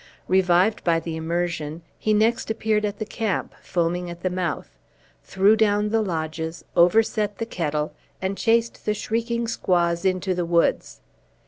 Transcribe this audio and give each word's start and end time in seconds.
Revived 0.27 0.83
by 0.83 0.99
the 0.99 1.15
immersion, 1.15 1.83
he 1.99 2.11
next 2.11 2.49
appeared 2.49 2.85
at 2.85 2.97
the 2.97 3.05
camp, 3.05 3.53
foaming 3.61 4.09
at 4.09 4.21
the 4.21 4.31
mouth, 4.31 4.75
threw 5.23 5.55
down 5.55 5.89
the 5.89 6.01
lodges, 6.01 6.65
overset 6.75 7.37
the 7.37 7.45
kettle, 7.45 7.93
and 8.19 8.35
chased 8.35 8.85
the 8.87 8.95
shrieking 8.95 9.47
squaws 9.47 10.03
into 10.03 10.33
the 10.33 10.41
woods. 10.43 11.01